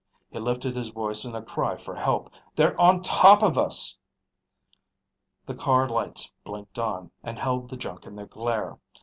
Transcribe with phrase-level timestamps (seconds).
[0.31, 2.31] He lifted his voice in a cry for help.
[2.55, 3.99] "They're on top of us!"
[5.45, 8.79] The car lights blinked on, and held the junk in their glare.